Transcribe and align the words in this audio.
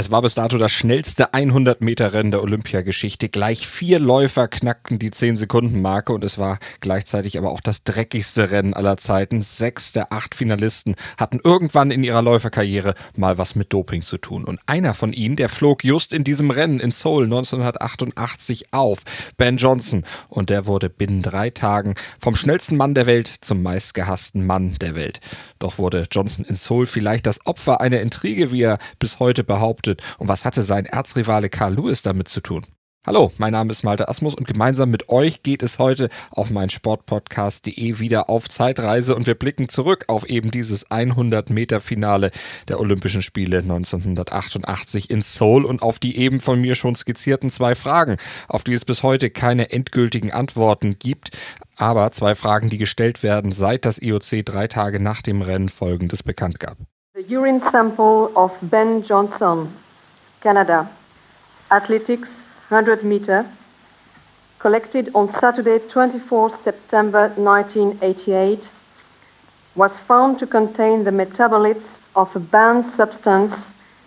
Es 0.00 0.12
war 0.12 0.22
bis 0.22 0.34
dato 0.34 0.58
das 0.58 0.70
schnellste 0.70 1.34
100-Meter-Rennen 1.34 2.30
der 2.30 2.44
Olympiageschichte. 2.44 3.28
Gleich 3.28 3.66
vier 3.66 3.98
Läufer 3.98 4.46
knackten 4.46 5.00
die 5.00 5.10
10-Sekunden-Marke 5.10 6.12
und 6.12 6.22
es 6.22 6.38
war 6.38 6.60
gleichzeitig 6.78 7.36
aber 7.36 7.50
auch 7.50 7.60
das 7.60 7.82
dreckigste 7.82 8.52
Rennen 8.52 8.74
aller 8.74 8.96
Zeiten. 8.98 9.42
Sechs 9.42 9.90
der 9.90 10.12
acht 10.12 10.36
Finalisten 10.36 10.94
hatten 11.16 11.40
irgendwann 11.42 11.90
in 11.90 12.04
ihrer 12.04 12.22
Läuferkarriere 12.22 12.94
mal 13.16 13.38
was 13.38 13.56
mit 13.56 13.72
Doping 13.72 14.02
zu 14.02 14.18
tun. 14.18 14.44
Und 14.44 14.60
einer 14.66 14.94
von 14.94 15.12
ihnen, 15.12 15.34
der 15.34 15.48
flog 15.48 15.82
just 15.82 16.14
in 16.14 16.22
diesem 16.22 16.52
Rennen 16.52 16.78
in 16.78 16.92
Seoul 16.92 17.24
1988 17.24 18.72
auf, 18.72 19.00
Ben 19.36 19.56
Johnson. 19.56 20.04
Und 20.28 20.50
der 20.50 20.66
wurde 20.66 20.90
binnen 20.90 21.22
drei 21.22 21.50
Tagen 21.50 21.94
vom 22.20 22.36
schnellsten 22.36 22.76
Mann 22.76 22.94
der 22.94 23.06
Welt 23.06 23.26
zum 23.26 23.64
meistgehassten 23.64 24.46
Mann 24.46 24.76
der 24.80 24.94
Welt. 24.94 25.18
Doch 25.58 25.78
wurde 25.78 26.06
Johnson 26.08 26.44
in 26.44 26.54
Seoul 26.54 26.86
vielleicht 26.86 27.26
das 27.26 27.44
Opfer 27.46 27.80
einer 27.80 28.00
Intrige, 28.00 28.52
wie 28.52 28.62
er 28.62 28.78
bis 29.00 29.18
heute 29.18 29.42
behauptet 29.42 29.87
behauptet. 29.88 30.02
Und 30.18 30.28
was 30.28 30.44
hatte 30.44 30.62
sein 30.62 30.86
Erzrivale 30.86 31.48
Carl 31.48 31.74
Lewis 31.74 32.02
damit 32.02 32.28
zu 32.28 32.40
tun? 32.40 32.66
Hallo, 33.06 33.32
mein 33.38 33.52
Name 33.52 33.70
ist 33.70 33.84
Malte 33.84 34.08
Asmus 34.08 34.34
und 34.34 34.46
gemeinsam 34.46 34.90
mit 34.90 35.08
euch 35.08 35.42
geht 35.42 35.62
es 35.62 35.78
heute 35.78 36.10
auf 36.30 36.50
mein 36.50 36.68
Sportpodcast.de 36.68 38.00
wieder 38.00 38.28
auf 38.28 38.48
Zeitreise 38.50 39.14
und 39.14 39.26
wir 39.26 39.36
blicken 39.36 39.70
zurück 39.70 40.04
auf 40.08 40.28
eben 40.28 40.50
dieses 40.50 40.90
100 40.90 41.48
Meter 41.48 41.80
Finale 41.80 42.32
der 42.66 42.80
Olympischen 42.80 43.22
Spiele 43.22 43.58
1988 43.58 45.08
in 45.10 45.22
Seoul 45.22 45.64
und 45.64 45.80
auf 45.80 45.98
die 45.98 46.18
eben 46.18 46.40
von 46.40 46.60
mir 46.60 46.74
schon 46.74 46.96
skizzierten 46.96 47.50
zwei 47.50 47.74
Fragen, 47.74 48.16
auf 48.46 48.64
die 48.64 48.74
es 48.74 48.84
bis 48.84 49.02
heute 49.02 49.30
keine 49.30 49.70
endgültigen 49.70 50.32
Antworten 50.32 50.96
gibt, 50.98 51.30
aber 51.76 52.10
zwei 52.10 52.34
Fragen, 52.34 52.68
die 52.68 52.78
gestellt 52.78 53.22
werden, 53.22 53.52
seit 53.52 53.86
das 53.86 54.02
IOC 54.02 54.44
drei 54.44 54.66
Tage 54.66 55.00
nach 55.00 55.22
dem 55.22 55.40
Rennen 55.40 55.70
folgendes 55.70 56.22
bekannt 56.22 56.60
gab. 56.60 56.76
The 57.18 57.24
urine 57.24 57.60
sample 57.72 58.30
of 58.36 58.52
Ben 58.70 59.02
Johnson, 59.02 59.76
Canada, 60.40 60.88
athletics 61.68 62.28
100 62.68 63.02
meter, 63.02 63.52
collected 64.60 65.10
on 65.16 65.34
Saturday 65.40 65.80
24 65.88 66.56
September 66.62 67.30
1988, 67.30 68.60
was 69.74 69.90
found 70.06 70.38
to 70.38 70.46
contain 70.46 71.02
the 71.02 71.10
metabolites 71.10 71.82
of 72.14 72.28
a 72.36 72.38
banned 72.38 72.84
substance, 72.96 73.52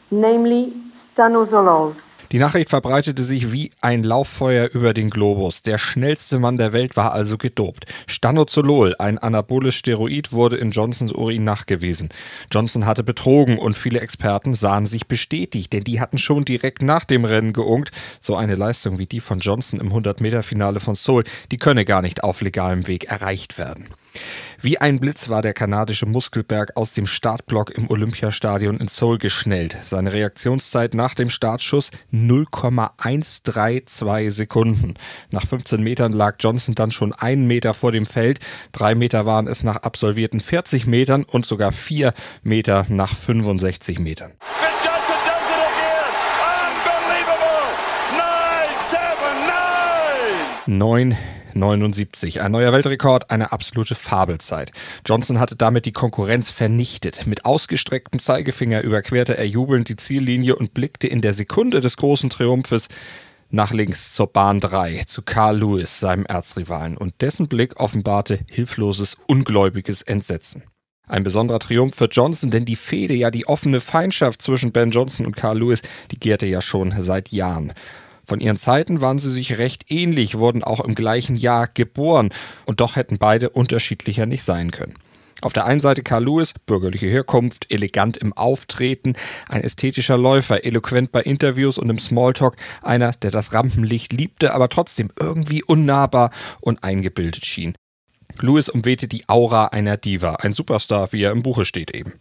namely 0.09 0.73
stanozolol. 1.13 1.93
Die 2.31 2.39
Nachricht 2.39 2.69
verbreitete 2.69 3.23
sich 3.23 3.51
wie 3.51 3.71
ein 3.81 4.03
Lauffeuer 4.03 4.69
über 4.71 4.93
den 4.93 5.09
Globus. 5.09 5.63
Der 5.63 5.77
schnellste 5.77 6.39
Mann 6.39 6.57
der 6.57 6.73
Welt 6.73 6.95
war 6.95 7.11
also 7.11 7.37
gedopt. 7.37 7.85
Stanozolol, 8.07 8.95
ein 8.99 9.17
anaboles 9.17 9.75
Steroid, 9.75 10.31
wurde 10.31 10.57
in 10.57 10.71
Johnsons 10.71 11.11
Urin 11.11 11.43
nachgewiesen. 11.43 12.09
Johnson 12.51 12.85
hatte 12.85 13.03
betrogen 13.03 13.57
und 13.57 13.75
viele 13.75 13.99
Experten 13.99 14.53
sahen 14.53 14.85
sich 14.85 15.07
bestätigt, 15.07 15.73
denn 15.73 15.83
die 15.83 15.99
hatten 15.99 16.17
schon 16.17 16.45
direkt 16.45 16.81
nach 16.81 17.03
dem 17.03 17.25
Rennen 17.25 17.53
geungt. 17.53 17.91
So 18.19 18.35
eine 18.35 18.55
Leistung 18.55 18.97
wie 18.99 19.07
die 19.07 19.19
von 19.19 19.39
Johnson 19.39 19.79
im 19.79 19.91
100-Meter-Finale 19.91 20.79
von 20.79 20.95
Seoul, 20.95 21.23
die 21.51 21.57
könne 21.57 21.85
gar 21.85 22.01
nicht 22.01 22.23
auf 22.23 22.41
legalem 22.41 22.87
Weg 22.87 23.05
erreicht 23.05 23.57
werden. 23.57 23.89
Wie 24.59 24.77
ein 24.77 24.99
Blitz 24.99 25.29
war 25.29 25.41
der 25.41 25.53
kanadische 25.53 26.05
Muskelberg 26.05 26.77
aus 26.77 26.93
dem 26.93 27.07
Startblock 27.07 27.71
im 27.71 27.89
Olympiastadion 27.89 28.77
in 28.77 28.87
Seoul 28.87 29.17
geschnellt. 29.17 29.75
Seine 29.83 30.13
Reaktionszeit 30.13 30.93
nach 30.93 31.15
dem 31.15 31.29
Startschuss 31.29 31.89
0,132 32.11 34.31
Sekunden. 34.31 34.93
Nach 35.31 35.45
15 35.45 35.81
Metern 35.81 36.13
lag 36.13 36.35
Johnson 36.39 36.75
dann 36.75 36.91
schon 36.91 37.13
einen 37.13 37.47
Meter 37.47 37.73
vor 37.73 37.91
dem 37.91 38.05
Feld. 38.05 38.39
Drei 38.71 38.95
Meter 38.95 39.25
waren 39.25 39.47
es 39.47 39.63
nach 39.63 39.77
absolvierten 39.77 40.39
40 40.39 40.85
Metern 40.85 41.23
und 41.23 41.45
sogar 41.45 41.71
vier 41.71 42.13
Meter 42.43 42.85
nach 42.89 43.15
65 43.15 43.99
Metern. 43.99 44.33
Neun 50.67 51.17
79. 51.53 52.41
Ein 52.41 52.51
neuer 52.51 52.73
Weltrekord, 52.73 53.31
eine 53.31 53.51
absolute 53.51 53.95
Fabelzeit. 53.95 54.71
Johnson 55.05 55.39
hatte 55.39 55.55
damit 55.55 55.85
die 55.85 55.91
Konkurrenz 55.91 56.49
vernichtet. 56.49 57.27
Mit 57.27 57.45
ausgestrecktem 57.45 58.19
Zeigefinger 58.19 58.81
überquerte 58.81 59.37
er 59.37 59.47
jubelnd 59.47 59.89
die 59.89 59.95
Ziellinie 59.95 60.55
und 60.55 60.73
blickte 60.73 61.07
in 61.07 61.21
der 61.21 61.33
Sekunde 61.33 61.81
des 61.81 61.97
großen 61.97 62.29
Triumphes 62.29 62.87
nach 63.49 63.71
links 63.71 64.13
zur 64.13 64.27
Bahn 64.27 64.59
3, 64.59 65.03
zu 65.05 65.21
Carl 65.21 65.59
Lewis, 65.59 65.99
seinem 65.99 66.25
Erzrivalen, 66.25 66.97
und 66.97 67.21
dessen 67.21 67.47
Blick 67.47 67.79
offenbarte 67.79 68.39
hilfloses, 68.49 69.17
ungläubiges 69.27 70.01
Entsetzen. 70.01 70.63
Ein 71.07 71.23
besonderer 71.23 71.59
Triumph 71.59 71.95
für 71.95 72.05
Johnson, 72.05 72.51
denn 72.51 72.63
die 72.63 72.77
Fehde, 72.77 73.13
ja 73.13 73.31
die 73.31 73.45
offene 73.45 73.81
Feindschaft 73.81 74.41
zwischen 74.41 74.71
Ben 74.71 74.91
Johnson 74.91 75.25
und 75.25 75.35
Carl 75.35 75.59
Lewis, 75.59 75.81
die 76.11 76.19
gärte 76.19 76.45
ja 76.45 76.61
schon 76.61 76.93
seit 76.97 77.29
Jahren. 77.33 77.73
Von 78.31 78.39
ihren 78.39 78.55
Zeiten 78.55 79.01
waren 79.01 79.19
sie 79.19 79.29
sich 79.29 79.57
recht 79.57 79.91
ähnlich, 79.91 80.37
wurden 80.37 80.63
auch 80.63 80.79
im 80.79 80.95
gleichen 80.95 81.35
Jahr 81.35 81.67
geboren 81.67 82.29
und 82.65 82.79
doch 82.79 82.95
hätten 82.95 83.17
beide 83.17 83.49
unterschiedlicher 83.49 84.25
nicht 84.25 84.43
sein 84.43 84.71
können. 84.71 84.93
Auf 85.41 85.51
der 85.51 85.65
einen 85.65 85.81
Seite 85.81 86.01
Carl 86.01 86.23
Lewis, 86.23 86.53
bürgerliche 86.65 87.07
Herkunft, 87.07 87.65
elegant 87.69 88.15
im 88.15 88.31
Auftreten, 88.31 89.17
ein 89.49 89.59
ästhetischer 89.59 90.17
Läufer, 90.17 90.63
eloquent 90.63 91.11
bei 91.11 91.21
Interviews 91.21 91.77
und 91.77 91.89
im 91.89 91.99
Smalltalk, 91.99 92.55
einer, 92.81 93.11
der 93.11 93.31
das 93.31 93.51
Rampenlicht 93.51 94.13
liebte, 94.13 94.53
aber 94.53 94.69
trotzdem 94.69 95.11
irgendwie 95.19 95.61
unnahbar 95.61 96.31
und 96.61 96.85
eingebildet 96.85 97.45
schien. 97.45 97.75
Lewis 98.39 98.69
umwehte 98.69 99.09
die 99.09 99.27
Aura 99.27 99.65
einer 99.65 99.97
Diva, 99.97 100.35
ein 100.35 100.53
Superstar, 100.53 101.11
wie 101.11 101.23
er 101.23 101.33
im 101.33 101.43
Buche 101.43 101.65
steht 101.65 101.93
eben. 101.93 102.13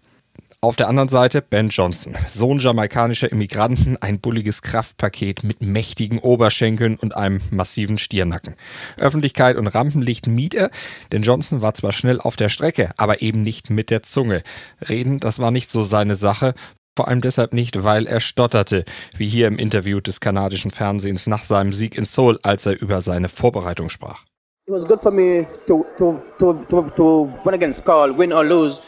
Auf 0.63 0.77
der 0.77 0.89
anderen 0.89 1.09
Seite 1.09 1.41
Ben 1.41 1.71
Johnson, 1.71 2.15
Sohn 2.29 2.59
jamaikanischer 2.59 3.33
Immigranten, 3.33 3.97
ein 4.03 4.21
bulliges 4.21 4.61
Kraftpaket 4.61 5.43
mit 5.43 5.63
mächtigen 5.63 6.19
Oberschenkeln 6.19 6.97
und 6.97 7.17
einem 7.17 7.41
massiven 7.51 7.97
Stiernacken. 7.97 8.57
Öffentlichkeit 8.99 9.57
und 9.57 9.69
Rampenlicht 9.69 10.27
mied 10.27 10.53
er, 10.53 10.71
denn 11.13 11.23
Johnson 11.23 11.63
war 11.63 11.73
zwar 11.73 11.93
schnell 11.93 12.21
auf 12.21 12.37
der 12.37 12.51
Strecke, 12.51 12.91
aber 12.99 13.23
eben 13.23 13.41
nicht 13.41 13.71
mit 13.71 13.89
der 13.89 14.03
Zunge. 14.03 14.43
Reden, 14.87 15.19
das 15.19 15.39
war 15.39 15.51
nicht 15.51 15.71
so 15.71 15.83
seine 15.83 16.15
Sache, 16.15 16.53
vor 16.95 17.09
allem 17.09 17.23
deshalb 17.23 17.55
nicht, 17.55 17.83
weil 17.83 18.07
er 18.07 18.21
stotterte, 18.21 18.85
wie 19.17 19.29
hier 19.29 19.49
im 19.49 19.57
Interview 19.57 20.01
des 20.01 20.21
kanadischen 20.21 20.71
Fernsehens 20.71 21.27
nach 21.27 21.45
seinem 21.45 21.73
Sieg 21.73 21.97
in 21.97 22.05
Seoul, 22.05 22.39
als 22.43 22.67
er 22.67 22.79
über 22.79 23.01
seine 23.01 23.31
Vorbereitung 23.31 23.89
sprach. 23.89 24.25
It 24.67 24.75
was 24.75 24.87
good 24.87 25.01
for 25.01 25.11
me 25.11 25.47
to, 25.67 25.87
to, 25.97 26.21
to, 26.39 26.53
to, 26.69 26.83
to 26.97 27.33
win 27.45 27.55
against 27.55 27.83
Carl, 27.87 28.15
win 28.15 28.31
or 28.31 28.45
lose. 28.45 28.79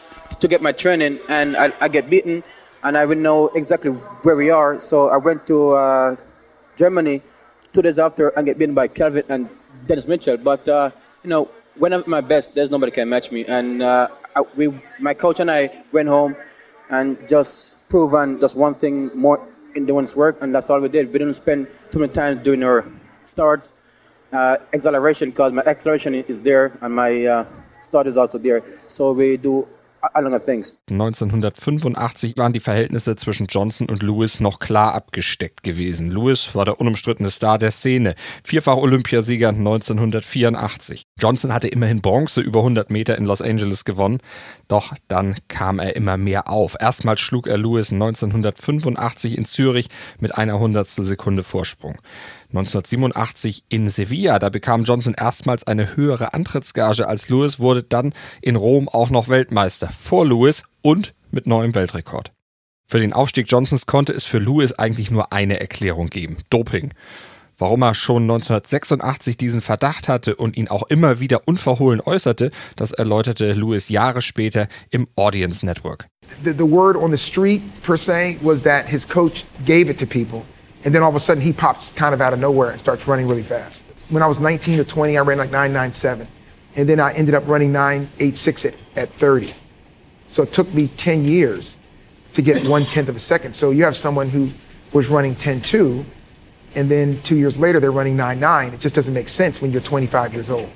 To 0.40 0.48
get 0.48 0.62
my 0.62 0.72
training, 0.72 1.18
and 1.28 1.56
I, 1.56 1.72
I 1.80 1.88
get 1.88 2.10
beaten, 2.10 2.42
and 2.82 2.96
I 2.96 3.04
would 3.04 3.18
know 3.18 3.48
exactly 3.54 3.90
where 3.90 4.36
we 4.36 4.50
are. 4.50 4.80
So 4.80 5.08
I 5.08 5.16
went 5.16 5.46
to 5.46 5.72
uh, 5.72 6.16
Germany 6.76 7.22
two 7.72 7.82
days 7.82 7.98
after 7.98 8.28
and 8.28 8.46
get 8.46 8.58
beaten 8.58 8.74
by 8.74 8.88
Kelvin 8.88 9.24
and 9.28 9.48
Dennis 9.86 10.06
Mitchell. 10.06 10.36
But 10.36 10.68
uh, 10.68 10.90
you 11.22 11.30
know, 11.30 11.50
when 11.78 11.92
I'm 11.92 12.00
at 12.00 12.08
my 12.08 12.20
best, 12.20 12.48
there's 12.54 12.70
nobody 12.70 12.92
can 12.92 13.08
match 13.08 13.30
me. 13.30 13.44
And 13.46 13.82
uh, 13.82 14.08
I, 14.36 14.42
we, 14.56 14.68
my 15.00 15.14
coach 15.14 15.40
and 15.40 15.50
I 15.50 15.84
went 15.92 16.08
home 16.08 16.36
and 16.90 17.16
just 17.28 17.76
proven 17.88 18.40
just 18.40 18.56
one 18.56 18.74
thing 18.74 19.10
more 19.14 19.48
in 19.74 19.86
doing 19.86 20.08
work, 20.14 20.36
and 20.42 20.54
that's 20.54 20.68
all 20.68 20.80
we 20.80 20.88
did. 20.88 21.06
We 21.12 21.18
didn't 21.18 21.36
spend 21.36 21.66
too 21.92 22.00
many 22.00 22.12
times 22.12 22.44
doing 22.44 22.62
our 22.62 22.84
starts, 23.32 23.68
uh, 24.32 24.56
acceleration, 24.74 25.30
because 25.30 25.52
my 25.52 25.62
acceleration 25.62 26.14
is 26.14 26.40
there 26.42 26.76
and 26.82 26.94
my 26.94 27.24
uh, 27.24 27.46
start 27.82 28.06
is 28.06 28.18
also 28.18 28.36
there. 28.38 28.62
So 28.88 29.12
we 29.12 29.38
do 29.38 29.66
1985 30.90 32.36
waren 32.36 32.52
die 32.52 32.60
Verhältnisse 32.60 33.14
zwischen 33.14 33.46
Johnson 33.46 33.88
und 33.88 34.02
Lewis 34.02 34.40
noch 34.40 34.58
klar 34.58 34.94
abgesteckt 34.94 35.62
gewesen. 35.62 36.10
Lewis 36.10 36.54
war 36.54 36.64
der 36.64 36.80
unumstrittene 36.80 37.30
Star 37.30 37.56
der 37.56 37.70
Szene, 37.70 38.16
vierfach 38.42 38.76
Olympiasieger 38.76 39.50
1984. 39.50 41.04
Johnson 41.20 41.54
hatte 41.54 41.68
immerhin 41.68 42.02
Bronze 42.02 42.40
über 42.40 42.60
100 42.60 42.90
Meter 42.90 43.16
in 43.16 43.26
Los 43.26 43.42
Angeles 43.42 43.84
gewonnen, 43.84 44.18
doch 44.66 44.92
dann 45.06 45.36
kam 45.46 45.78
er 45.78 45.94
immer 45.94 46.16
mehr 46.16 46.50
auf. 46.50 46.76
Erstmals 46.80 47.20
schlug 47.20 47.46
er 47.46 47.58
Lewis 47.58 47.92
1985 47.92 49.38
in 49.38 49.44
Zürich 49.44 49.88
mit 50.18 50.34
einer 50.34 50.58
Hundertstel 50.58 51.04
Sekunde 51.04 51.44
Vorsprung. 51.44 51.98
1987 52.52 53.64
in 53.70 53.88
Sevilla, 53.88 54.38
da 54.38 54.50
bekam 54.50 54.84
Johnson 54.84 55.14
erstmals 55.14 55.66
eine 55.66 55.96
höhere 55.96 56.34
Antrittsgage 56.34 57.08
als 57.08 57.30
Lewis, 57.30 57.60
wurde 57.60 57.82
dann 57.82 58.12
in 58.42 58.56
Rom 58.56 58.90
auch 58.90 59.08
noch 59.08 59.30
Weltmeister 59.30 59.88
vor 59.88 60.26
Lewis 60.26 60.64
und 60.82 61.14
mit 61.30 61.46
neuem 61.46 61.74
Weltrekord. 61.74 62.30
Für 62.86 63.00
den 63.00 63.14
Aufstieg 63.14 63.50
Johnsons 63.50 63.86
konnte 63.86 64.12
es 64.12 64.24
für 64.24 64.38
Lewis 64.38 64.74
eigentlich 64.74 65.10
nur 65.10 65.32
eine 65.32 65.60
Erklärung 65.60 66.08
geben: 66.08 66.36
Doping. 66.50 66.92
Warum 67.56 67.82
er 67.82 67.94
schon 67.94 68.24
1986 68.24 69.38
diesen 69.38 69.62
Verdacht 69.62 70.08
hatte 70.08 70.36
und 70.36 70.58
ihn 70.58 70.68
auch 70.68 70.82
immer 70.84 71.20
wieder 71.20 71.46
unverhohlen 71.46 72.02
äußerte, 72.02 72.50
das 72.76 72.92
erläuterte 72.92 73.52
Lewis 73.52 73.88
Jahre 73.88 74.20
später 74.20 74.68
im 74.90 75.06
Audience 75.16 75.64
Network. 75.64 76.06
The, 76.44 76.50
the 76.50 76.70
word 76.70 76.96
on 76.96 77.12
the 77.12 77.18
street 77.18 77.62
per 77.82 77.96
se 77.96 78.36
was 78.42 78.62
that 78.62 78.86
his 78.86 79.08
coach 79.08 79.46
gave 79.64 79.90
it 79.90 79.98
to 79.98 80.06
people 80.06 80.42
and 80.84 80.94
then 80.94 81.02
all 81.02 81.08
of 81.08 81.14
a 81.14 81.20
sudden 81.20 81.42
he 81.42 81.52
pops 81.52 81.92
kind 81.92 82.14
of 82.14 82.20
out 82.20 82.32
of 82.32 82.38
nowhere 82.38 82.70
and 82.70 82.80
starts 82.80 83.06
running 83.06 83.28
really 83.28 83.42
fast. 83.42 83.82
When 84.08 84.22
I 84.22 84.26
was 84.26 84.38
19 84.38 84.80
or 84.80 84.84
20, 84.84 85.16
I 85.16 85.20
ran 85.20 85.38
like 85.38 85.50
997 85.50 86.26
and 86.76 86.88
then 86.88 87.00
I 87.00 87.12
ended 87.12 87.34
up 87.34 87.46
running 87.46 87.72
986 87.72 88.64
at, 88.64 88.74
at 88.96 89.08
30. 89.10 89.52
So 90.28 90.42
it 90.42 90.52
took 90.52 90.72
me 90.72 90.88
10 90.96 91.24
years 91.24 91.76
to 92.34 92.42
get 92.42 92.66
one 92.68 92.84
tenth 92.84 93.08
of 93.08 93.16
a 93.16 93.20
second. 93.20 93.54
So 93.54 93.70
you 93.70 93.84
have 93.84 93.96
someone 93.96 94.28
who 94.28 94.50
was 94.92 95.08
running 95.08 95.34
10.2, 95.34 96.04
and 96.74 96.90
then 96.90 97.20
two 97.22 97.36
years 97.36 97.58
later 97.58 97.80
they're 97.80 97.92
running 97.92 98.16
9.9. 98.16 98.74
It 98.74 98.80
just 98.80 98.94
doesn't 98.94 99.14
make 99.14 99.28
sense 99.28 99.60
when 99.60 99.70
you're 99.72 99.80
25 99.80 100.34
years 100.34 100.50
old. 100.50 100.68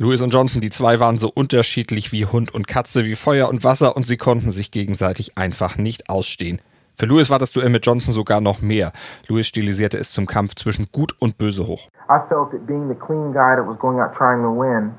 Lewis 0.00 0.20
und 0.20 0.32
Johnson, 0.32 0.60
die 0.60 0.70
zwei 0.70 1.00
waren 1.00 1.18
so 1.18 1.28
unterschiedlich 1.28 2.12
wie 2.12 2.24
Hund 2.24 2.54
und 2.54 2.68
Katze, 2.68 3.04
wie 3.04 3.16
Feuer 3.16 3.48
und 3.48 3.64
Wasser 3.64 3.96
und 3.96 4.06
sie 4.06 4.16
konnten 4.16 4.52
sich 4.52 4.70
gegenseitig 4.70 5.36
einfach 5.36 5.76
nicht 5.76 6.08
ausstehen. 6.08 6.60
Für 6.98 7.06
Lewis 7.06 7.30
war 7.30 7.38
das 7.38 7.52
Duell 7.52 7.68
mit 7.68 7.86
Johnson 7.86 8.12
sogar 8.12 8.40
noch 8.40 8.60
mehr. 8.60 8.90
Lewis 9.28 9.46
stilisierte 9.46 9.98
es 9.98 10.10
zum 10.10 10.26
Kampf 10.26 10.56
zwischen 10.56 10.88
Gut 10.90 11.14
und 11.20 11.38
Böse 11.38 11.64
hoch. 11.68 11.86
I 12.10 12.18
felt 12.28 12.50
that 12.50 12.66
being 12.66 12.88
the 12.88 12.96
clean 12.96 13.32
guy 13.32 13.54
that 13.54 13.64
was 13.64 13.78
going 13.78 14.00
out 14.00 14.12
trying 14.18 14.42
to 14.42 14.50
win 14.50 14.90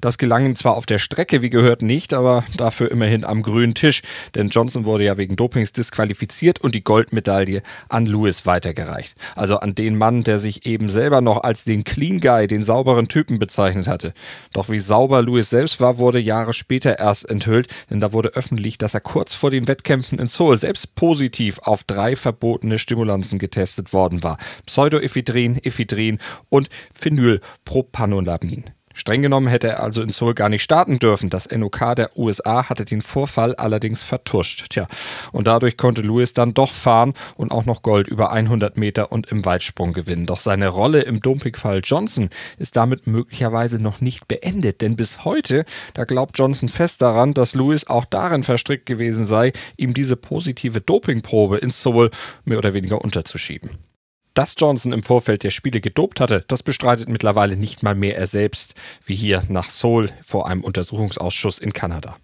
das 0.00 0.18
gelang 0.18 0.44
ihm 0.44 0.56
zwar 0.56 0.76
auf 0.76 0.86
der 0.86 0.98
Strecke, 0.98 1.42
wie 1.42 1.50
gehört, 1.50 1.82
nicht, 1.82 2.14
aber 2.14 2.44
dafür 2.56 2.90
immerhin 2.90 3.24
am 3.24 3.42
grünen 3.42 3.74
Tisch, 3.74 4.02
denn 4.34 4.48
Johnson 4.48 4.84
wurde 4.84 5.04
ja 5.04 5.16
wegen 5.18 5.36
Dopings 5.36 5.72
disqualifiziert 5.72 6.60
und 6.60 6.74
die 6.74 6.84
Goldmedaille 6.84 7.62
an 7.88 8.06
Lewis 8.06 8.46
weitergereicht. 8.46 9.14
Also 9.36 9.58
an 9.58 9.74
den 9.74 9.98
Mann, 9.98 10.22
der 10.22 10.38
sich 10.38 10.66
eben 10.66 10.90
selber 10.90 11.20
noch 11.20 11.42
als 11.42 11.64
den 11.64 11.84
Clean 11.84 12.20
Guy, 12.20 12.46
den 12.46 12.64
sauberen 12.64 13.08
Typen 13.08 13.38
bezeichnet 13.38 13.88
hatte. 13.88 14.12
Doch 14.52 14.68
wie 14.68 14.78
sauber 14.78 15.22
Lewis 15.22 15.50
selbst 15.50 15.80
war, 15.80 15.98
wurde 15.98 16.18
Jahre 16.18 16.54
später 16.54 16.98
erst 16.98 17.28
enthüllt, 17.28 17.68
denn 17.90 18.00
da 18.00 18.12
wurde 18.12 18.30
öffentlich, 18.30 18.78
dass 18.78 18.94
er 18.94 19.00
kurz 19.00 19.34
vor 19.34 19.50
den 19.50 19.68
Wettkämpfen 19.68 20.18
in 20.18 20.28
Seoul 20.28 20.56
selbst 20.56 20.94
positiv 20.94 21.58
auf 21.60 21.84
drei 21.84 22.16
verbotene 22.16 22.78
Stimulanzen 22.78 23.38
getestet 23.38 23.92
worden 23.92 24.22
war. 24.22 24.38
Pseudoephedrin, 24.66 25.58
Ephedrin 25.62 26.18
und 26.48 26.68
Phenyl 26.94 27.40
Propanolamin. 27.70 28.64
Streng 28.94 29.22
genommen 29.22 29.46
hätte 29.46 29.68
er 29.68 29.80
also 29.80 30.02
in 30.02 30.10
Seoul 30.10 30.34
gar 30.34 30.48
nicht 30.48 30.64
starten 30.64 30.98
dürfen. 30.98 31.30
Das 31.30 31.48
NOK 31.48 31.94
der 31.94 32.18
USA 32.18 32.68
hatte 32.68 32.84
den 32.84 33.00
Vorfall 33.00 33.54
allerdings 33.54 34.02
vertuscht. 34.02 34.70
Tja, 34.70 34.88
und 35.30 35.46
dadurch 35.46 35.76
konnte 35.76 36.02
Lewis 36.02 36.32
dann 36.32 36.52
doch 36.52 36.72
fahren 36.72 37.14
und 37.36 37.52
auch 37.52 37.66
noch 37.66 37.82
Gold 37.82 38.08
über 38.08 38.32
100 38.32 38.76
Meter 38.76 39.12
und 39.12 39.28
im 39.28 39.44
Weitsprung 39.44 39.92
gewinnen. 39.92 40.26
Doch 40.26 40.40
seine 40.40 40.66
Rolle 40.66 41.02
im 41.02 41.20
Dopingfall 41.20 41.80
Johnson 41.84 42.28
ist 42.58 42.76
damit 42.76 43.06
möglicherweise 43.06 43.78
noch 43.78 44.00
nicht 44.00 44.26
beendet, 44.26 44.80
denn 44.80 44.96
bis 44.96 45.24
heute, 45.24 45.64
da 45.94 46.02
glaubt 46.02 46.36
Johnson 46.36 46.68
fest 46.68 47.02
daran, 47.02 47.34
dass 47.34 47.54
Lewis 47.54 47.86
auch 47.86 48.04
darin 48.04 48.42
verstrickt 48.42 48.86
gewesen 48.86 49.24
sei, 49.24 49.52
ihm 49.76 49.94
diese 49.94 50.16
positive 50.16 50.80
Dopingprobe 50.80 51.58
in 51.58 51.70
Seoul 51.70 52.10
mehr 52.44 52.58
oder 52.58 52.74
weniger 52.74 53.00
unterzuschieben. 53.00 53.89
Dass 54.34 54.54
Johnson 54.56 54.92
im 54.92 55.02
Vorfeld 55.02 55.42
der 55.42 55.50
Spiele 55.50 55.80
gedopt 55.80 56.20
hatte, 56.20 56.44
das 56.46 56.62
bestreitet 56.62 57.08
mittlerweile 57.08 57.56
nicht 57.56 57.82
mal 57.82 57.96
mehr 57.96 58.16
er 58.16 58.28
selbst, 58.28 58.74
wie 59.04 59.16
hier 59.16 59.42
nach 59.48 59.68
Seoul 59.68 60.08
vor 60.24 60.46
einem 60.46 60.62
Untersuchungsausschuss 60.62 61.58
in 61.58 61.72
Kanada. 61.72 62.16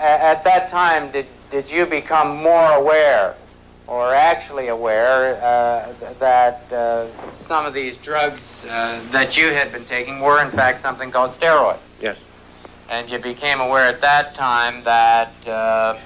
At 0.00 0.44
that 0.44 0.70
time, 0.70 1.10
did, 1.12 1.26
did 1.50 1.70
you 1.70 1.84
become 1.84 2.42
more 2.42 2.72
aware 2.74 3.34
or 3.86 4.14
actually 4.14 4.68
aware 4.68 5.36
uh, 5.42 5.92
that 6.18 6.62
uh, 6.72 7.06
some 7.32 7.66
of 7.66 7.74
these 7.74 7.98
drugs 7.98 8.64
uh, 8.64 8.98
that 9.10 9.36
you 9.36 9.52
had 9.52 9.70
been 9.70 9.84
taking 9.84 10.20
were 10.20 10.42
in 10.42 10.50
fact 10.50 10.80
something 10.80 11.10
called 11.10 11.30
steroids? 11.32 11.92
Yes. 12.00 12.24
And 12.88 13.10
you 13.10 13.18
became 13.18 13.60
aware 13.60 13.88
at 13.88 14.00
that 14.00 14.34
time 14.34 14.82
that 14.84 15.32
uh, 15.46 15.98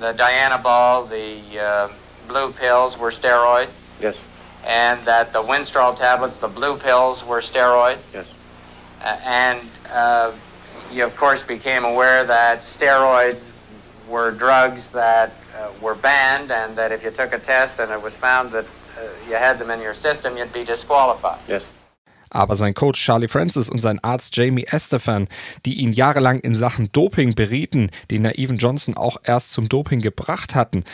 the 0.00 0.12
Dianabol, 0.14 1.08
the 1.08 1.60
uh, 1.60 1.88
blue 2.26 2.52
pills 2.52 2.98
were 2.98 3.12
steroids? 3.12 3.80
Yes 4.00 4.24
and 4.66 5.04
that 5.06 5.32
the 5.32 5.42
Winstrol 5.42 5.96
tablets, 5.96 6.38
the 6.38 6.48
blue 6.48 6.76
pills, 6.76 7.24
were 7.24 7.40
steroids. 7.40 8.12
Yes. 8.12 8.34
Uh, 9.02 9.16
and 9.24 9.60
uh, 9.90 10.32
you, 10.92 11.04
of 11.04 11.16
course, 11.16 11.42
became 11.42 11.84
aware 11.84 12.24
that 12.24 12.60
steroids 12.60 13.44
were 14.08 14.30
drugs 14.30 14.90
that 14.90 15.32
uh, 15.56 15.70
were 15.80 15.94
banned, 15.94 16.50
and 16.50 16.76
that 16.76 16.92
if 16.92 17.02
you 17.02 17.10
took 17.10 17.32
a 17.32 17.38
test 17.38 17.80
and 17.80 17.90
it 17.90 18.02
was 18.02 18.14
found 18.14 18.50
that 18.52 18.64
uh, 18.64 19.02
you 19.28 19.34
had 19.34 19.58
them 19.58 19.70
in 19.70 19.80
your 19.80 19.94
system, 19.94 20.36
you'd 20.36 20.52
be 20.52 20.64
disqualified. 20.64 21.40
Yes. 21.48 21.70
Aber 22.32 22.54
sein 22.54 22.74
Coach 22.74 23.02
Charlie 23.02 23.26
Francis 23.26 23.68
und 23.68 23.80
sein 23.80 23.98
Arzt 24.04 24.36
Jamie 24.36 24.64
Estefan, 24.64 25.26
die 25.66 25.80
ihn 25.80 25.90
jahrelang 25.92 26.38
in 26.40 26.54
Sachen 26.54 26.92
Doping 26.92 27.34
berieten, 27.34 27.90
den 28.10 28.22
naiven 28.22 28.56
Johnson 28.56 28.96
auch 28.96 29.16
erst 29.24 29.52
zum 29.52 29.68
Doping 29.68 30.00
gebracht 30.00 30.54
hatten, 30.54 30.84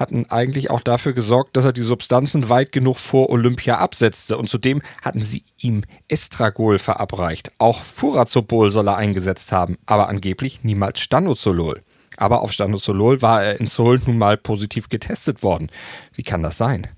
hatten 0.00 0.28
eigentlich 0.30 0.70
auch 0.70 0.80
dafür 0.80 1.12
gesorgt, 1.12 1.56
dass 1.56 1.66
er 1.66 1.72
die 1.72 1.82
Substanzen 1.82 2.48
weit 2.48 2.72
genug 2.72 2.96
vor 2.96 3.30
Olympia 3.30 3.78
absetzte. 3.78 4.38
Und 4.38 4.48
zudem 4.48 4.82
hatten 5.02 5.20
sie 5.20 5.44
ihm 5.58 5.82
Estragol 6.08 6.78
verabreicht. 6.78 7.52
Auch 7.58 7.82
Furazobol 7.82 8.70
soll 8.70 8.88
er 8.88 8.96
eingesetzt 8.96 9.52
haben, 9.52 9.76
aber 9.86 10.08
angeblich 10.08 10.64
niemals 10.64 11.00
Stanozolol. 11.00 11.82
Aber 12.16 12.40
auf 12.40 12.52
Stanozolol 12.52 13.22
war 13.22 13.44
er 13.44 13.60
in 13.60 13.66
Seoul 13.66 14.00
nun 14.06 14.18
mal 14.18 14.36
positiv 14.36 14.88
getestet 14.88 15.42
worden. 15.42 15.70
Wie 16.14 16.22
kann 16.22 16.42
das 16.42 16.58
sein? 16.58 16.88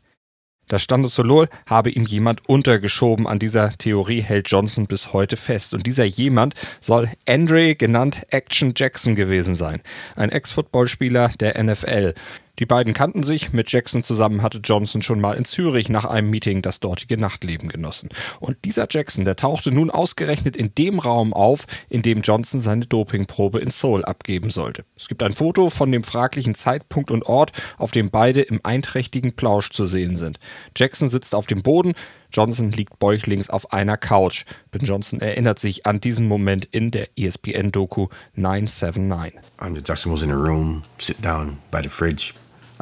Das 0.68 0.82
Standozolol 0.82 1.48
habe 1.66 1.90
ihm 1.90 2.04
jemand 2.04 2.48
untergeschoben. 2.48 3.26
An 3.26 3.38
dieser 3.38 3.70
Theorie 3.76 4.22
hält 4.22 4.48
Johnson 4.48 4.86
bis 4.86 5.12
heute 5.12 5.36
fest. 5.36 5.74
Und 5.74 5.86
dieser 5.86 6.04
jemand 6.04 6.54
soll 6.80 7.10
Andre, 7.28 7.74
genannt 7.74 8.22
Action 8.30 8.72
Jackson 8.74 9.14
gewesen 9.14 9.54
sein. 9.54 9.82
Ein 10.16 10.30
Ex-Footballspieler 10.30 11.28
der 11.40 11.62
NFL. 11.62 12.14
Die 12.62 12.66
beiden 12.66 12.94
kannten 12.94 13.24
sich, 13.24 13.52
mit 13.52 13.72
Jackson 13.72 14.04
zusammen 14.04 14.40
hatte 14.40 14.60
Johnson 14.62 15.02
schon 15.02 15.20
mal 15.20 15.32
in 15.32 15.44
Zürich 15.44 15.88
nach 15.88 16.04
einem 16.04 16.30
Meeting 16.30 16.62
das 16.62 16.78
dortige 16.78 17.16
Nachtleben 17.16 17.68
genossen. 17.68 18.08
Und 18.38 18.56
dieser 18.64 18.86
Jackson, 18.88 19.24
der 19.24 19.34
tauchte 19.34 19.72
nun 19.72 19.90
ausgerechnet 19.90 20.56
in 20.56 20.72
dem 20.72 21.00
Raum 21.00 21.32
auf, 21.32 21.66
in 21.88 22.02
dem 22.02 22.20
Johnson 22.20 22.62
seine 22.62 22.86
Dopingprobe 22.86 23.58
in 23.58 23.72
Seoul 23.72 24.04
abgeben 24.04 24.50
sollte. 24.50 24.84
Es 24.96 25.08
gibt 25.08 25.24
ein 25.24 25.32
Foto 25.32 25.70
von 25.70 25.90
dem 25.90 26.04
fraglichen 26.04 26.54
Zeitpunkt 26.54 27.10
und 27.10 27.26
Ort, 27.26 27.50
auf 27.78 27.90
dem 27.90 28.10
beide 28.10 28.42
im 28.42 28.60
einträchtigen 28.62 29.32
Plausch 29.32 29.70
zu 29.70 29.84
sehen 29.84 30.14
sind. 30.14 30.38
Jackson 30.76 31.08
sitzt 31.08 31.34
auf 31.34 31.48
dem 31.48 31.62
Boden, 31.64 31.94
Johnson 32.30 32.70
liegt 32.70 33.00
bäuchlings 33.00 33.50
auf 33.50 33.72
einer 33.72 33.96
Couch. 33.96 34.44
Ben 34.70 34.82
Johnson 34.82 35.20
erinnert 35.20 35.58
sich 35.58 35.84
an 35.84 35.98
diesen 35.98 36.28
Moment 36.28 36.66
in 36.66 36.92
der 36.92 37.08
ESPN-Doku 37.18 38.06
979. 38.36 39.40
Andre 39.56 39.82
Jackson 39.84 40.12
was 40.12 40.22
in 40.22 40.30
a 40.30 40.36
room, 40.36 40.82
sit 40.98 41.16
down 41.24 41.58
by 41.72 41.80
the 41.82 41.88
fridge. 41.88 42.32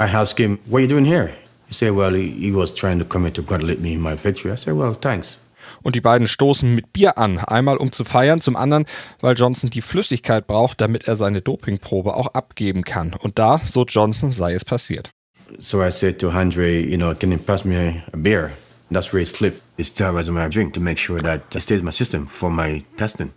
I 0.01 0.07
asked 0.07 0.39
him, 0.39 0.59
what 0.65 0.79
are 0.79 0.83
you 0.83 0.89
doing 0.89 1.05
here? 1.05 1.31
He 1.69 1.75
said, 1.75 1.93
well, 1.93 2.15
he, 2.15 2.31
he 2.31 2.53
was 2.53 2.73
trying 2.73 2.99
to 3.01 3.05
come 3.05 3.25
here 3.25 3.35
to 3.35 3.43
congratulate 3.43 3.81
me 3.81 3.93
in 3.93 4.01
my 4.01 4.15
victory. 4.17 4.51
I 4.51 4.57
said, 4.57 4.75
well, 4.75 4.95
thanks. 4.95 5.39
Und 5.83 5.95
die 5.95 6.01
beiden 6.01 6.27
stoßen 6.27 6.75
mit 6.75 6.93
Bier 6.95 7.19
an. 7.19 7.39
Einmal 7.39 7.77
um 7.77 7.93
zu 7.93 8.05
feiern, 8.05 8.41
zum 8.41 8.57
anderen, 8.57 8.87
weil 9.21 9.37
Johnson 9.37 9.69
die 9.69 9.83
Flüssigkeit 9.83 10.47
braucht, 10.47 10.81
damit 10.81 11.07
er 11.07 11.17
seine 11.17 11.43
Dopingprobe 11.43 12.15
auch 12.15 12.29
abgeben 12.29 12.83
kann. 12.83 13.15
Und 13.21 13.39
da, 13.39 13.59
so 13.59 13.85
Johnson, 13.85 14.31
sei 14.31 14.55
es 14.55 14.65
passiert. 14.65 15.11
So 15.59 15.83
I 15.83 15.91
said 15.91 16.19
to 16.21 16.31
Andre, 16.31 16.81
you 16.81 16.97
know, 16.97 17.15
can 17.15 17.31
you 17.31 17.39
pass 17.39 17.67
me 17.67 18.03
a 18.13 18.17
beer? 18.17 18.53
That's 18.91 19.13
where 19.13 19.21
it 19.21 19.29
slipped. 19.29 19.61
It's 19.77 19.93
terrorism 19.93 20.39
I 20.39 20.49
drink 20.49 20.73
to 20.75 20.81
make 20.81 20.99
sure 20.99 21.21
that 21.21 21.55
it 21.55 21.61
stays 21.61 21.81
in 21.81 21.85
my 21.85 21.93
system 21.93 22.27
for 22.27 22.51
my 22.51 22.83
testing. 22.97 23.33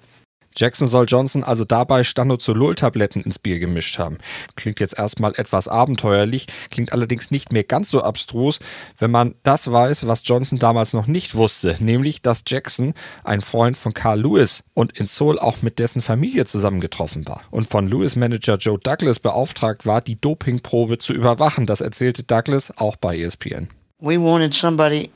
Jackson 0.55 0.87
soll 0.87 1.05
Johnson 1.07 1.43
also 1.43 1.65
dabei 1.65 2.03
Stanozolol-Tabletten 2.03 3.21
ins 3.23 3.39
Bier 3.39 3.59
gemischt 3.59 3.99
haben. 3.99 4.17
Klingt 4.55 4.79
jetzt 4.79 4.97
erstmal 4.97 5.33
etwas 5.35 5.67
abenteuerlich, 5.67 6.47
klingt 6.69 6.93
allerdings 6.93 7.31
nicht 7.31 7.51
mehr 7.51 7.63
ganz 7.63 7.89
so 7.89 8.01
abstrus, 8.01 8.59
wenn 8.97 9.11
man 9.11 9.35
das 9.43 9.71
weiß, 9.71 10.07
was 10.07 10.21
Johnson 10.25 10.59
damals 10.59 10.93
noch 10.93 11.07
nicht 11.07 11.35
wusste, 11.35 11.75
nämlich, 11.79 12.21
dass 12.21 12.43
Jackson 12.47 12.93
ein 13.23 13.41
Freund 13.41 13.77
von 13.77 13.93
Carl 13.93 14.21
Lewis 14.21 14.63
und 14.73 14.97
in 14.97 15.05
Seoul 15.05 15.39
auch 15.39 15.61
mit 15.61 15.79
dessen 15.79 16.01
Familie 16.01 16.45
zusammengetroffen 16.45 17.27
war 17.27 17.41
und 17.51 17.67
von 17.67 17.87
Lewis-Manager 17.87 18.57
Joe 18.57 18.79
Douglas 18.79 19.19
beauftragt 19.19 19.85
war, 19.85 20.01
die 20.01 20.19
Dopingprobe 20.19 20.97
zu 20.97 21.13
überwachen. 21.13 21.65
Das 21.65 21.81
erzählte 21.81 22.23
Douglas 22.23 22.77
auch 22.77 22.95
bei 22.95 23.17
ESPN. 23.17 23.69
We 23.99 24.19
wanted 24.19 24.53
somebody 24.53 25.09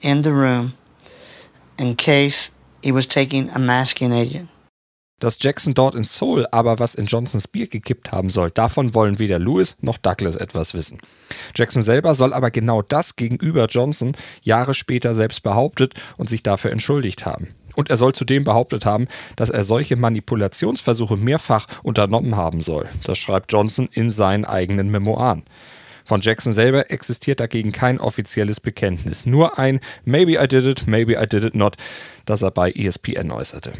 in 0.00 0.22
the 0.22 0.30
room 0.30 0.72
in 1.78 1.96
case 1.96 2.52
he 2.82 2.92
was 2.92 3.06
taking 3.06 3.50
a 3.50 3.58
masking 3.58 4.12
agent. 4.12 4.48
Dass 5.20 5.36
Jackson 5.38 5.74
dort 5.74 5.94
in 5.94 6.04
Seoul 6.04 6.46
aber 6.50 6.78
was 6.78 6.94
in 6.94 7.04
Johnsons 7.04 7.46
Bier 7.46 7.68
gekippt 7.68 8.10
haben 8.10 8.30
soll, 8.30 8.50
davon 8.50 8.94
wollen 8.94 9.18
weder 9.18 9.38
Lewis 9.38 9.76
noch 9.80 9.98
Douglas 9.98 10.34
etwas 10.34 10.72
wissen. 10.74 10.98
Jackson 11.54 11.82
selber 11.82 12.14
soll 12.14 12.32
aber 12.32 12.50
genau 12.50 12.80
das 12.82 13.16
gegenüber 13.16 13.66
Johnson 13.66 14.12
Jahre 14.42 14.72
später 14.72 15.14
selbst 15.14 15.42
behauptet 15.42 15.94
und 16.16 16.30
sich 16.30 16.42
dafür 16.42 16.72
entschuldigt 16.72 17.26
haben. 17.26 17.54
Und 17.74 17.90
er 17.90 17.96
soll 17.96 18.14
zudem 18.14 18.44
behauptet 18.44 18.86
haben, 18.86 19.08
dass 19.36 19.50
er 19.50 19.62
solche 19.62 19.96
Manipulationsversuche 19.96 21.18
mehrfach 21.18 21.66
unternommen 21.82 22.36
haben 22.36 22.62
soll. 22.62 22.88
Das 23.04 23.18
schreibt 23.18 23.52
Johnson 23.52 23.88
in 23.92 24.10
seinen 24.10 24.46
eigenen 24.46 24.90
Memoiren. 24.90 25.44
Von 26.04 26.22
Jackson 26.22 26.54
selber 26.54 26.90
existiert 26.90 27.40
dagegen 27.40 27.72
kein 27.72 28.00
offizielles 28.00 28.58
Bekenntnis, 28.58 29.26
nur 29.26 29.58
ein 29.58 29.80
Maybe 30.04 30.42
I 30.42 30.48
did 30.48 30.64
it, 30.64 30.86
maybe 30.86 31.12
I 31.12 31.26
did 31.26 31.44
it 31.44 31.54
not, 31.54 31.76
das 32.24 32.42
er 32.42 32.50
bei 32.50 32.72
ESPN 32.72 33.30
äußerte. 33.30 33.72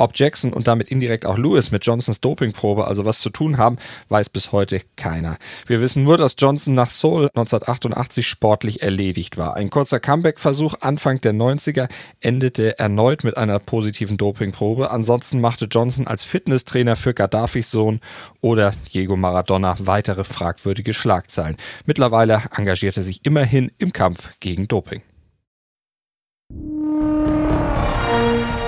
Ob 0.00 0.12
Jackson 0.14 0.54
und 0.54 0.66
damit 0.66 0.88
indirekt 0.88 1.26
auch 1.26 1.36
Lewis 1.36 1.72
mit 1.72 1.84
Johnsons 1.84 2.22
Dopingprobe 2.22 2.86
also 2.86 3.04
was 3.04 3.20
zu 3.20 3.28
tun 3.28 3.58
haben, 3.58 3.76
weiß 4.08 4.30
bis 4.30 4.50
heute 4.50 4.80
keiner. 4.96 5.36
Wir 5.66 5.82
wissen 5.82 6.04
nur, 6.04 6.16
dass 6.16 6.36
Johnson 6.38 6.72
nach 6.72 6.88
Seoul 6.88 7.24
1988 7.34 8.26
sportlich 8.26 8.80
erledigt 8.80 9.36
war. 9.36 9.56
Ein 9.56 9.68
kurzer 9.68 10.00
Comeback-Versuch 10.00 10.76
Anfang 10.80 11.20
der 11.20 11.34
90er 11.34 11.90
endete 12.20 12.78
erneut 12.78 13.24
mit 13.24 13.36
einer 13.36 13.58
positiven 13.58 14.16
Dopingprobe. 14.16 14.90
Ansonsten 14.90 15.38
machte 15.38 15.66
Johnson 15.66 16.06
als 16.06 16.22
Fitnesstrainer 16.22 16.96
für 16.96 17.12
Gaddafis 17.12 17.70
Sohn 17.70 18.00
oder 18.40 18.72
Diego 18.94 19.18
Maradona 19.18 19.76
weitere 19.80 20.24
fragwürdige 20.24 20.94
Schlagzeilen. 20.94 21.58
Mittlerweile 21.84 22.44
engagierte 22.56 23.02
sich 23.02 23.20
immerhin 23.26 23.70
im 23.76 23.92
Kampf 23.92 24.30
gegen 24.40 24.66
Doping. 24.66 25.02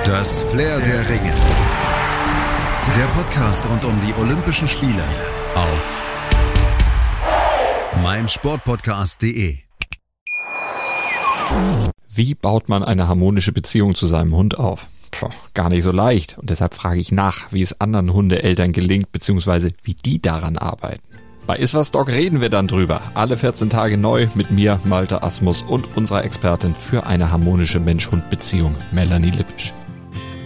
Das 0.05 0.43
Flair 0.43 0.81
der 0.81 1.09
Ringe. 1.09 1.33
Der 2.97 3.07
Podcast 3.15 3.65
rund 3.69 3.85
um 3.85 3.97
die 4.01 4.13
Olympischen 4.21 4.67
Spiele 4.67 5.05
auf 5.55 6.03
meinsportpodcast.de. 8.03 9.59
Wie 12.09 12.35
baut 12.35 12.69
man 12.69 12.83
eine 12.83 13.07
harmonische 13.07 13.53
Beziehung 13.53 13.95
zu 13.95 14.07
seinem 14.07 14.35
Hund 14.35 14.59
auf? 14.59 14.89
Puh, 15.13 15.29
gar 15.55 15.69
nicht 15.69 15.85
so 15.85 15.93
leicht. 15.93 16.37
Und 16.37 16.51
deshalb 16.51 16.75
frage 16.75 16.99
ich 16.99 17.13
nach, 17.13 17.53
wie 17.53 17.63
es 17.63 17.81
anderen 17.81 18.13
Hundeeltern 18.13 18.73
gelingt, 18.73 19.13
beziehungsweise 19.13 19.71
wie 19.85 19.95
die 19.95 20.21
daran 20.21 20.59
arbeiten. 20.59 21.03
Bei 21.47 21.57
Iswas 21.57 21.91
Dog 21.93 22.09
reden 22.09 22.41
wir 22.41 22.49
dann 22.49 22.67
drüber. 22.67 23.03
Alle 23.15 23.37
14 23.37 23.71
Tage 23.71 23.99
neu 23.99 24.29
mit 24.35 24.51
mir, 24.51 24.81
Malte 24.85 25.23
Asmus 25.23 25.63
und 25.63 25.97
unserer 25.97 26.25
Expertin 26.25 26.75
für 26.75 27.07
eine 27.07 27.31
harmonische 27.31 27.79
Mensch-Hund-Beziehung, 27.81 28.75
Melanie 28.91 29.31
Lippisch. 29.31 29.73